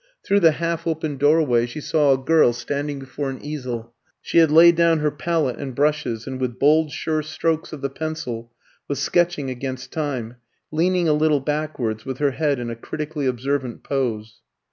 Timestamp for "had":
4.39-4.49